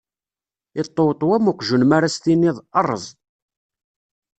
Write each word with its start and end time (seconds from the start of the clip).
Iṭṭewṭew 0.81 1.31
am 1.35 1.45
uqjun 1.51 1.83
mi 1.89 1.93
ara 1.97 2.09
s 2.15 2.17
tiniḍ: 2.23 2.57
ṛṛeẓ! 2.81 3.05